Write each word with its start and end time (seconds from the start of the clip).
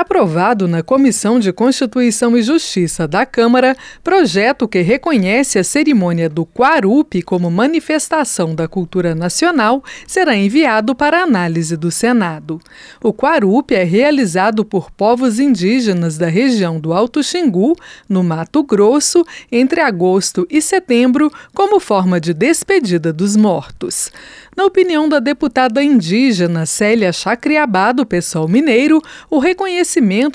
aprovado 0.00 0.66
na 0.66 0.82
Comissão 0.82 1.38
de 1.38 1.52
Constituição 1.52 2.34
e 2.36 2.42
Justiça 2.42 3.06
da 3.06 3.26
Câmara, 3.26 3.76
projeto 4.02 4.66
que 4.66 4.80
reconhece 4.80 5.58
a 5.58 5.64
cerimônia 5.64 6.26
do 6.26 6.46
Quarupi 6.46 7.20
como 7.20 7.50
manifestação 7.50 8.54
da 8.54 8.66
cultura 8.66 9.14
nacional, 9.14 9.84
será 10.06 10.34
enviado 10.34 10.94
para 10.94 11.22
análise 11.22 11.76
do 11.76 11.90
Senado. 11.90 12.58
O 13.02 13.12
Quarupi 13.12 13.74
é 13.74 13.84
realizado 13.84 14.64
por 14.64 14.90
povos 14.90 15.38
indígenas 15.38 16.16
da 16.16 16.28
região 16.28 16.80
do 16.80 16.94
Alto 16.94 17.22
Xingu, 17.22 17.76
no 18.08 18.24
Mato 18.24 18.62
Grosso, 18.62 19.22
entre 19.52 19.82
agosto 19.82 20.46
e 20.50 20.62
setembro, 20.62 21.30
como 21.54 21.78
forma 21.78 22.18
de 22.18 22.32
despedida 22.32 23.12
dos 23.12 23.36
mortos. 23.36 24.10
Na 24.56 24.64
opinião 24.64 25.08
da 25.08 25.20
deputada 25.20 25.82
indígena 25.82 26.66
Célia 26.66 27.12
Chacriabá, 27.12 27.92
do 27.92 28.04
PSOL 28.04 28.48
Mineiro, 28.48 29.00
o 29.30 29.38
reconhecimento 29.38 29.89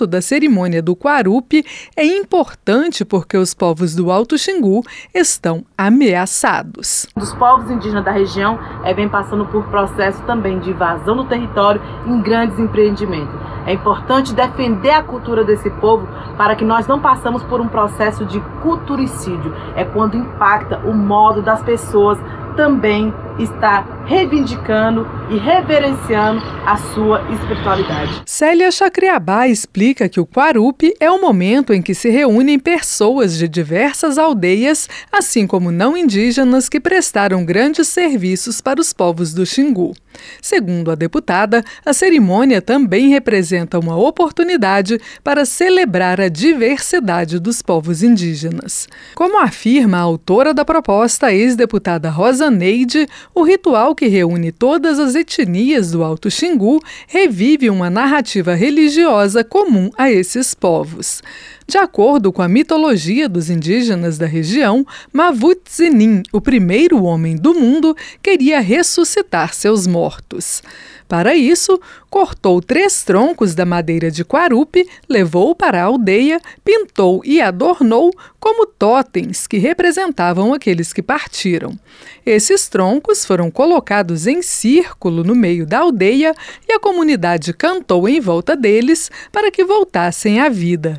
da 0.08 0.22
cerimônia 0.22 0.82
do 0.82 0.96
Quarupi 0.96 1.64
é 1.96 2.04
importante 2.06 3.06
porque 3.06 3.38
os 3.38 3.54
povos 3.54 3.96
do 3.96 4.12
Alto 4.12 4.38
Xingu 4.38 4.82
estão 5.14 5.64
ameaçados. 5.78 7.08
Os 7.16 7.34
povos 7.34 7.70
indígenas 7.72 8.04
da 8.04 8.12
região 8.12 8.60
é, 8.84 8.94
vem 8.94 9.08
passando 9.08 9.46
por 9.46 9.64
processo 9.68 10.22
também 10.24 10.60
de 10.60 10.72
invasão 10.72 11.16
do 11.16 11.26
território 11.26 11.82
em 12.06 12.22
grandes 12.22 12.60
empreendimentos. 12.60 13.34
É 13.66 13.74
importante 13.74 14.34
defender 14.34 14.92
a 14.92 15.04
cultura 15.04 15.44
desse 15.44 15.70
povo 15.70 16.08
para 16.38 16.56
que 16.56 16.64
nós 16.66 16.86
não 16.86 17.00
passamos 17.00 17.44
por 17.44 17.60
um 17.60 17.68
processo 17.68 18.26
de 18.26 18.40
culturicídio. 18.62 19.54
É 19.76 19.84
quando 19.84 20.18
impacta 20.18 20.80
o 20.80 20.94
modo 20.94 21.42
das 21.42 21.64
pessoas 21.64 22.20
também 22.56 23.14
está 23.40 24.04
reivindicando 24.06 25.08
e 25.30 25.38
reverenciando 25.38 26.42
a 26.66 26.78
sua 26.78 27.22
espiritualidade. 27.32 28.24
Célia 28.26 28.72
Chacriabá 28.72 29.48
explica 29.48 30.08
que 30.08 30.20
o 30.20 30.26
Quarupi 30.26 30.94
é 31.00 31.10
o 31.10 31.20
momento 31.20 31.74
em 31.74 31.82
que 31.82 31.94
se 31.94 32.10
reúnem 32.10 32.60
pessoas 32.60 33.38
de 33.38 33.48
diversas 33.48 34.18
aldeias, 34.18 34.88
assim 35.12 35.48
como 35.48 35.72
não 35.72 35.98
indígenas 35.98 36.70
que 36.70 36.80
prestaram 36.80 37.44
grandes 37.44 37.88
serviços 37.88 38.62
para 38.62 38.80
os 38.80 38.94
povos 38.94 39.34
do 39.34 39.46
Xingu. 39.46 39.94
Segundo 40.42 40.92
a 40.92 40.96
deputada, 40.96 41.64
a 41.86 41.94
cerimônia 41.94 42.62
também 42.62 43.10
representa 43.10 43.80
uma 43.80 43.98
oportunidade 43.98 45.00
para 45.24 45.46
celebrar 45.46 46.22
a 46.22 46.30
diversidade 46.30 47.40
dos 47.40 47.62
povos 47.62 48.02
indígenas. 48.02 48.88
Como 49.14 49.40
afirma 49.40 49.98
a 49.98 50.02
autora 50.02 50.54
da 50.54 50.64
proposta, 50.64 51.34
ex-deputada 51.34 52.10
Rosa 52.10 52.50
Neide, 52.50 53.08
o 53.34 53.44
ritual 53.44 53.96
que 53.96 54.08
reúne 54.08 54.52
todas 54.52 55.00
as 55.00 55.16
etnias 55.16 55.92
do 55.92 56.04
Alto 56.04 56.30
Xingu 56.30 56.82
revive 57.08 57.70
uma 57.70 57.90
narrativa 57.90 58.54
religiosa 58.54 59.44
comum 59.44 59.90
a 59.98 60.12
esses 60.12 60.54
povos. 60.54 61.22
De 61.68 61.80
acordo 61.80 62.32
com 62.32 62.44
a 62.44 62.48
mitologia 62.48 63.28
dos 63.28 63.50
indígenas 63.50 64.20
da 64.20 64.28
região, 64.28 64.86
Mavut 65.12 65.62
Zinin, 65.68 66.22
o 66.32 66.40
primeiro 66.40 67.04
homem 67.04 67.36
do 67.36 67.56
mundo, 67.56 67.98
queria 68.22 68.60
ressuscitar 68.60 69.52
seus 69.54 69.88
mortos. 69.88 70.62
Para 71.08 71.36
isso, 71.36 71.80
cortou 72.10 72.62
três 72.62 73.04
troncos 73.04 73.54
da 73.56 73.66
madeira 73.66 74.10
de 74.12 74.24
quarupi, 74.24 74.88
levou 75.10 75.56
para 75.56 75.82
a 75.82 75.86
aldeia, 75.86 76.40
pintou 76.64 77.22
e 77.26 77.42
adornou 77.42 78.12
como 78.40 78.66
totens 78.68 79.48
que 79.48 79.58
representavam 79.58 80.54
aqueles 80.54 80.94
que 80.94 81.02
partiram. 81.02 81.78
Esses 82.26 82.68
troncos 82.68 83.26
foram 83.26 83.52
colocados 83.52 84.26
em 84.28 84.42
círculo 84.42 85.24
no 85.24 85.36
meio 85.36 85.66
da 85.66 85.80
aldeia 85.80 86.34
e 86.68 86.74
a 86.74 86.80
comunidade 86.80 87.54
cantou 87.54 88.10
em 88.10 88.20
volta 88.20 88.56
deles 88.56 89.12
para 89.32 89.52
que 89.52 89.64
voltassem 89.64 90.40
à 90.40 90.50
vida. 90.50 90.98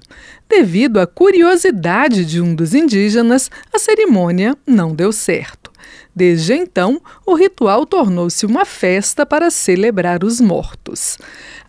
Devido 0.49 1.01
à 1.01 1.07
curiosidade 1.07 2.25
de 2.25 2.41
um 2.41 2.55
dos 2.55 2.73
indígenas, 2.73 3.51
a 3.73 3.79
cerimônia 3.79 4.57
não 4.67 4.95
deu 4.95 5.13
certo. 5.13 5.71
Desde 6.17 6.55
então, 6.55 6.99
o 7.27 7.35
ritual 7.35 7.85
tornou-se 7.85 8.47
uma 8.47 8.65
festa 8.65 9.27
para 9.27 9.51
celebrar 9.51 10.25
os 10.25 10.41
mortos. 10.41 11.19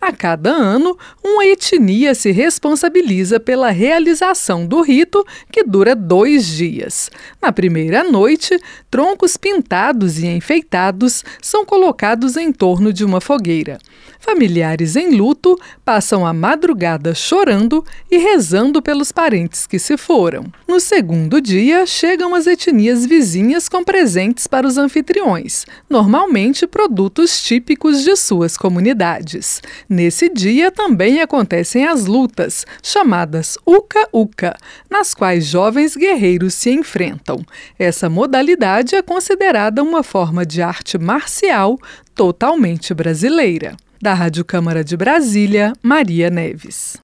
A 0.00 0.10
cada 0.10 0.50
ano, 0.50 0.96
uma 1.22 1.44
etnia 1.44 2.14
se 2.14 2.30
responsabiliza 2.30 3.38
pela 3.38 3.68
realização 3.68 4.64
do 4.64 4.80
rito, 4.80 5.22
que 5.52 5.62
dura 5.62 5.94
dois 5.94 6.46
dias. 6.46 7.10
Na 7.42 7.52
primeira 7.52 8.02
noite, 8.02 8.58
troncos 8.90 9.36
pintados 9.36 10.18
e 10.18 10.26
enfeitados 10.26 11.24
são 11.42 11.66
colocados 11.66 12.38
em 12.38 12.50
torno 12.50 12.90
de 12.90 13.04
uma 13.04 13.20
fogueira. 13.20 13.78
Familiares 14.18 14.96
em 14.96 15.10
luto 15.10 15.58
passam 15.84 16.26
a 16.26 16.32
madrugada 16.32 17.14
chorando 17.14 17.84
e 18.10 18.16
rezando 18.16 18.80
pelos 18.80 19.12
parentes 19.12 19.66
que 19.66 19.78
se 19.78 19.96
foram. 19.96 20.46
No 20.66 20.80
segundo 20.80 21.40
dia, 21.40 21.84
chegam 21.86 22.34
as 22.34 22.46
etnias 22.46 23.04
vizinhas 23.04 23.68
com 23.68 23.84
presentes 23.84 24.37
para 24.46 24.66
os 24.66 24.78
anfitriões, 24.78 25.66
normalmente 25.90 26.66
produtos 26.66 27.42
típicos 27.42 28.02
de 28.02 28.16
suas 28.16 28.56
comunidades. 28.56 29.60
Nesse 29.88 30.28
dia 30.28 30.70
também 30.70 31.20
acontecem 31.20 31.86
as 31.86 32.06
lutas, 32.06 32.64
chamadas 32.82 33.58
Uka-Uka, 33.66 34.56
nas 34.90 35.14
quais 35.14 35.46
jovens 35.46 35.96
guerreiros 35.96 36.54
se 36.54 36.70
enfrentam. 36.70 37.44
Essa 37.78 38.08
modalidade 38.08 38.94
é 38.94 39.02
considerada 39.02 39.82
uma 39.82 40.02
forma 40.02 40.46
de 40.46 40.62
arte 40.62 40.96
marcial 40.96 41.78
totalmente 42.14 42.94
brasileira. 42.94 43.76
Da 44.00 44.14
Rádio 44.14 44.44
Câmara 44.44 44.84
de 44.84 44.96
Brasília, 44.96 45.72
Maria 45.82 46.30
Neves. 46.30 46.96